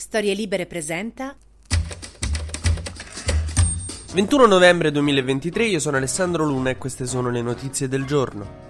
[0.00, 1.36] Storie Libere presenta
[4.14, 8.67] 21 novembre 2023, io sono Alessandro Luna e queste sono le notizie del giorno.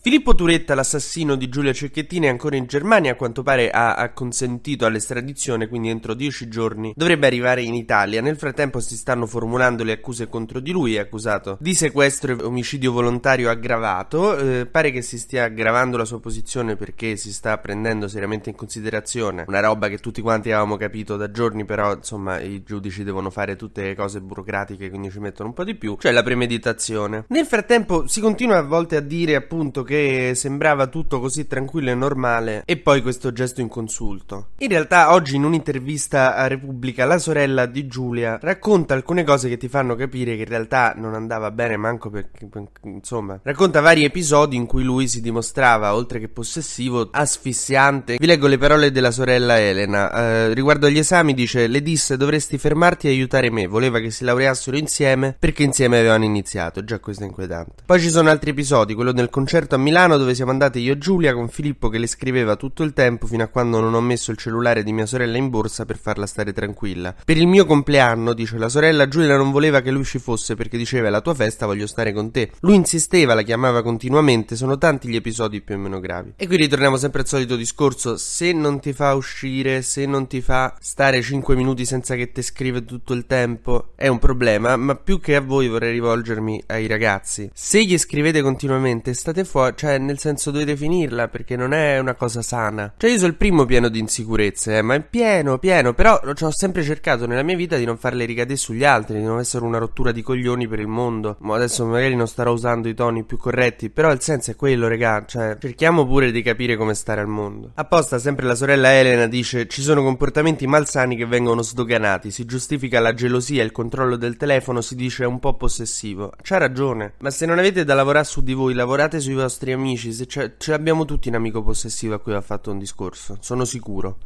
[0.00, 3.12] Filippo Turetta, l'assassino di Giulia Cecchettini, è ancora in Germania.
[3.12, 8.20] A quanto pare ha acconsentito all'estradizione, quindi entro dieci giorni dovrebbe arrivare in Italia.
[8.20, 10.94] Nel frattempo si stanno formulando le accuse contro di lui.
[10.94, 14.38] È accusato di sequestro e omicidio volontario aggravato.
[14.38, 18.54] Eh, pare che si stia aggravando la sua posizione perché si sta prendendo seriamente in
[18.54, 23.30] considerazione una roba che tutti quanti avevamo capito da giorni, però insomma i giudici devono
[23.30, 25.96] fare tutte le cose burocratiche, quindi ci mettono un po' di più.
[25.98, 27.24] Cioè la premeditazione.
[27.30, 31.94] Nel frattempo si continua a volte a dire appunto che sembrava tutto così tranquillo e
[31.94, 34.48] normale e poi questo gesto inconsulto.
[34.58, 39.56] In realtà oggi in un'intervista a Repubblica la sorella di Giulia racconta alcune cose che
[39.56, 42.46] ti fanno capire che in realtà non andava bene manco perché
[42.82, 48.16] insomma racconta vari episodi in cui lui si dimostrava oltre che possessivo asfissiante.
[48.18, 50.12] Vi leggo le parole della sorella Elena.
[50.12, 53.66] Eh, riguardo agli esami dice le disse dovresti fermarti e aiutare me.
[53.66, 56.84] Voleva che si laureassero insieme perché insieme avevano iniziato.
[56.84, 57.84] Già questo è inquietante.
[57.86, 60.98] Poi ci sono altri episodi, quello del concerto a Milano dove siamo andati io e
[60.98, 64.32] Giulia con Filippo che le scriveva tutto il tempo fino a quando non ho messo
[64.32, 67.14] il cellulare di mia sorella in borsa per farla stare tranquilla.
[67.24, 70.76] Per il mio compleanno, dice la sorella, Giulia non voleva che lui ci fosse perché
[70.76, 72.50] diceva è la tua festa, voglio stare con te.
[72.60, 76.32] Lui insisteva, la chiamava continuamente, sono tanti gli episodi più o meno gravi.
[76.36, 80.40] E qui ritorniamo sempre al solito discorso, se non ti fa uscire, se non ti
[80.40, 84.96] fa stare 5 minuti senza che ti scrive tutto il tempo, è un problema, ma
[84.96, 87.48] più che a voi vorrei rivolgermi ai ragazzi.
[87.54, 92.14] Se gli scrivete continuamente, state fuori, cioè nel senso dovete finirla perché non è una
[92.14, 92.92] cosa sana.
[92.96, 96.50] Cioè io sono il primo pieno di insicurezze, eh, ma è pieno, pieno, però ho
[96.50, 99.78] sempre cercato nella mia vita di non farle ricadere sugli altri, di non essere una
[99.78, 101.36] rottura di coglioni per il mondo.
[101.40, 104.88] Ma adesso magari non starò usando i toni più corretti, però il senso è quello,
[104.88, 107.72] regà, cioè cerchiamo pure di capire come stare al mondo.
[107.74, 113.00] Apposta sempre la sorella Elena dice ci sono comportamenti malsani che vengono sdoganati, si giustifica
[113.00, 116.32] la gelosia, il controllo del telefono, si dice un po' possessivo.
[116.42, 119.72] C'ha ragione, ma se non avete da lavorare su di voi, lavorate sui vostri nostri
[119.72, 123.64] amici, se ce, l'abbiamo tutti un amico possessivo a cui ha fatto un discorso, sono
[123.64, 124.18] sicuro.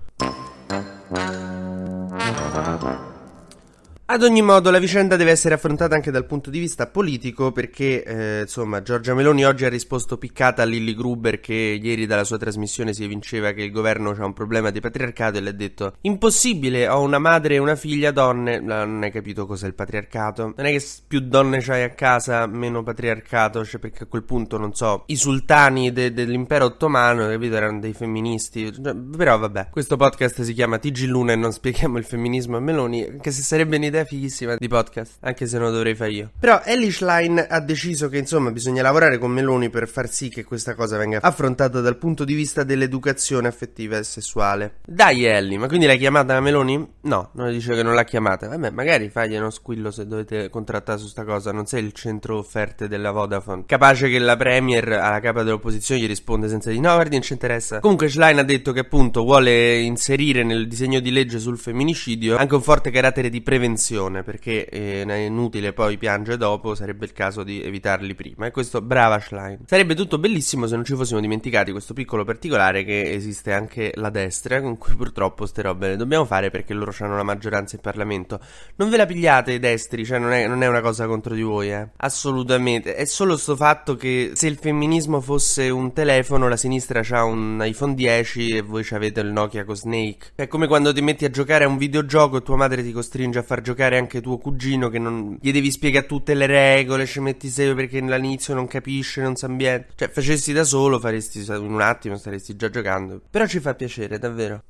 [4.12, 8.04] Ad ogni modo la vicenda deve essere affrontata anche dal punto di vista politico perché
[8.04, 12.36] eh, insomma Giorgia Meloni oggi ha risposto piccata a Lilly Gruber che ieri dalla sua
[12.36, 15.94] trasmissione si evinceva che il governo ha un problema di patriarcato e le ha detto
[16.02, 18.60] impossibile ho una madre e una figlia donne.
[18.60, 20.52] Non hai capito cos'è il patriarcato.
[20.58, 24.58] Non è che più donne c'hai a casa meno patriarcato cioè perché a quel punto
[24.58, 28.74] non so i sultani de- dell'impero ottomano capito erano dei femministi.
[29.16, 29.68] Però vabbè.
[29.70, 33.40] Questo podcast si chiama TG Luna e non spieghiamo il femminismo a Meloni anche se
[33.40, 36.30] sarebbe un'idea fighissima di podcast, anche se non lo dovrei fare io.
[36.38, 40.44] Però Ellie Schlein ha deciso che insomma bisogna lavorare con Meloni per far sì che
[40.44, 44.76] questa cosa venga affrontata dal punto di vista dell'educazione affettiva e sessuale.
[44.86, 46.94] Dai Ellie, ma quindi l'hai chiamata Meloni?
[47.02, 48.48] No, non le dice che non l'ha chiamata.
[48.48, 52.38] Vabbè, magari fagli uno squillo se dovete contrattare su sta cosa, non sei il centro
[52.38, 53.64] offerte della Vodafone.
[53.66, 57.32] Capace che la Premier alla capa dell'opposizione gli risponde senza di no, guardi, non ci
[57.32, 57.80] interessa.
[57.80, 62.54] Comunque Schlein ha detto che appunto vuole inserire nel disegno di legge sul femminicidio anche
[62.54, 63.80] un forte carattere di prevenzione
[64.22, 68.46] perché eh, è inutile poi piangere dopo, sarebbe il caso di evitarli prima.
[68.46, 69.60] E questo, brava Schlein.
[69.66, 74.10] Sarebbe tutto bellissimo se non ci fossimo dimenticati questo piccolo particolare che esiste anche la
[74.10, 77.82] destra, con cui purtroppo ste robe le dobbiamo fare perché loro hanno la maggioranza in
[77.82, 78.40] Parlamento.
[78.76, 81.42] Non ve la pigliate i destri, cioè non è, non è una cosa contro di
[81.42, 81.88] voi, eh.
[81.96, 82.94] Assolutamente.
[82.94, 87.60] È solo sto fatto che se il femminismo fosse un telefono, la sinistra ha un
[87.62, 90.32] iPhone 10 e voi avete il Nokia con Snake.
[90.34, 93.38] È come quando ti metti a giocare a un videogioco e tua madre ti costringe
[93.38, 97.06] a far giocare giocare anche tuo cugino che non gli devi spiegare tutte le regole,
[97.06, 99.88] ci metti sei perché all'inizio non capisce, non sa ambiente.
[99.96, 103.20] Cioè, facessi da solo, faresti in un attimo, staresti già giocando.
[103.30, 104.62] Però ci fa piacere, davvero.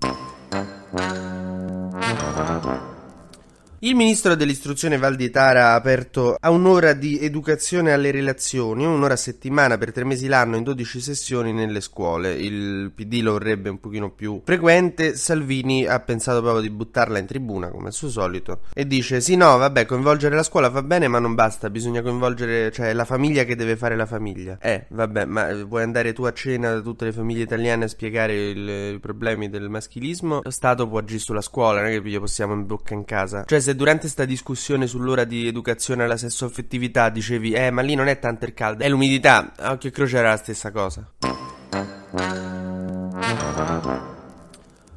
[3.84, 9.76] Il ministro dell'istruzione Valditara ha aperto a un'ora di educazione alle relazioni, un'ora a settimana
[9.76, 12.32] per tre mesi l'anno in 12 sessioni nelle scuole.
[12.34, 17.26] Il PD lo vorrebbe un pochino più frequente, Salvini ha pensato proprio di buttarla in
[17.26, 21.08] tribuna come al suo solito e dice sì no vabbè coinvolgere la scuola va bene
[21.08, 24.58] ma non basta, bisogna coinvolgere cioè la famiglia che deve fare la famiglia.
[24.60, 28.50] Eh vabbè ma vuoi andare tu a cena da tutte le famiglie italiane a spiegare
[28.50, 30.38] il, i problemi del maschilismo?
[30.40, 33.42] Lo Stato può agire sulla scuola, non è che possiamo in bocca in casa.
[33.44, 37.94] Cioè se se durante sta discussione sull'ora di educazione alla sessuaffettività dicevi eh ma lì
[37.94, 41.31] non è tanto il caldo, è l'umidità, a occhio e croce era la stessa cosa.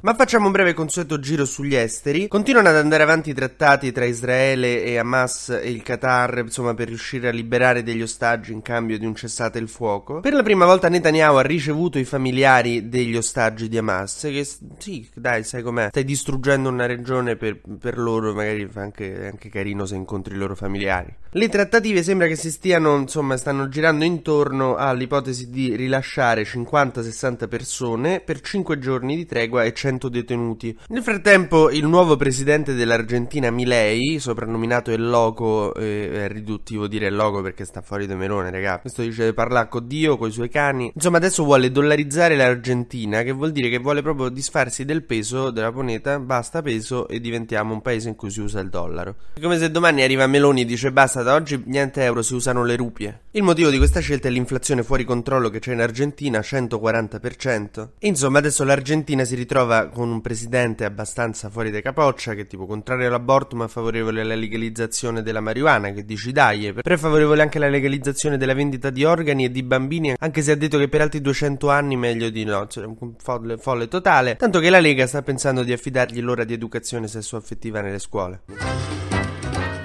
[0.06, 2.28] Ma facciamo un breve consueto giro sugli esteri.
[2.28, 6.86] Continuano ad andare avanti i trattati tra Israele e Hamas e il Qatar, insomma, per
[6.86, 10.20] riuscire a liberare degli ostaggi in cambio di un cessate il fuoco.
[10.20, 14.46] Per la prima volta Netanyahu ha ricevuto i familiari degli ostaggi di Hamas, che
[14.78, 19.48] sì, dai, sai com'è, stai distruggendo una regione per, per loro, magari fa anche, anche
[19.48, 21.12] carino se incontri i loro familiari.
[21.30, 28.20] Le trattative sembra che si stiano, insomma, stanno girando intorno all'ipotesi di rilasciare 50-60 persone
[28.20, 30.76] per 5 giorni di tregua e 100 detenuti.
[30.88, 37.14] Nel frattempo, il nuovo presidente dell'Argentina, Milei, soprannominato il Loco, eh, è riduttivo dire il
[37.16, 38.78] Loco perché sta fuori da melone, raga.
[38.80, 40.92] Questo dice parla con Dio, con i suoi cani.
[40.94, 45.70] Insomma, adesso vuole dollarizzare l'Argentina, che vuol dire che vuole proprio disfarsi del peso della
[45.70, 49.14] moneta, basta peso e diventiamo un paese in cui si usa il dollaro.
[49.34, 52.64] È come se domani arriva Meloni e dice basta, da oggi niente euro, si usano
[52.64, 53.20] le rupie.
[53.32, 57.88] Il motivo di questa scelta è l'inflazione fuori controllo che c'è in Argentina, 140%.
[57.98, 62.66] E insomma, adesso l'Argentina si ritrova con un presidente abbastanza fuori da capoccia, che tipo
[62.66, 67.58] contrario all'aborto ma favorevole alla legalizzazione della marijuana, che dici dai, però è favorevole anche
[67.58, 71.02] alla legalizzazione della vendita di organi e di bambini, anche se ha detto che per
[71.02, 75.06] altri 200 anni meglio di no, cioè un folle, folle totale, tanto che la Lega
[75.06, 78.42] sta pensando di affidargli l'ora di educazione sessuaffettiva nelle scuole.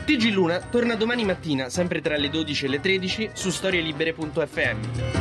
[0.05, 5.20] TG Luna torna domani mattina, sempre tra le 12 e le 13, su storielibere.fm.